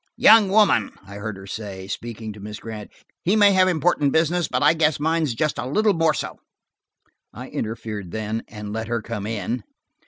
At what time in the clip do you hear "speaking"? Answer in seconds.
1.87-2.33